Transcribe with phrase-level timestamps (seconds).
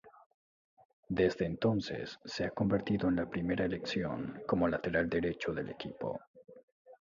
[1.09, 6.19] Desde entonces, se ha convertido en la primera elección como lateral derecho del equipo.